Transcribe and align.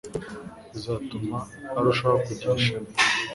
bizatuma 0.71 1.37
arushaho 1.79 2.17
kugira 2.25 2.51
ishema 2.59 2.89